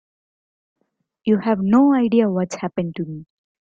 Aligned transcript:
You 1.25 1.37
have 1.37 1.59
no 1.59 1.93
idea 1.93 2.27
what's 2.27 2.55
happened 2.55 2.95
to 2.95 3.05
me. 3.05 3.27